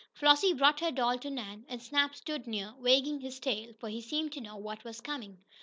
Flossie 0.15 0.53
brought 0.53 0.79
her 0.79 0.89
doll 0.89 1.19
to 1.19 1.29
Nan, 1.29 1.63
and 1.69 1.79
Snap 1.79 2.15
stood 2.15 2.47
near, 2.47 2.73
wagging 2.79 3.19
his 3.19 3.39
tail, 3.39 3.71
for 3.79 3.87
he 3.87 4.01
seemed 4.01 4.31
to 4.31 4.41
know 4.41 4.57
what 4.57 4.83
was 4.83 4.99
coming. 4.99 5.37